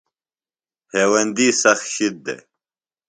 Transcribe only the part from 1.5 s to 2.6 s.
سخت شِد دےۡ۔